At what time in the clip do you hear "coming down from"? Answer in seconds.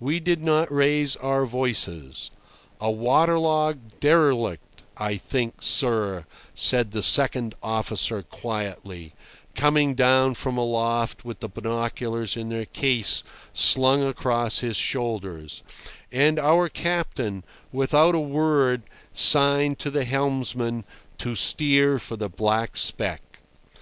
9.54-10.56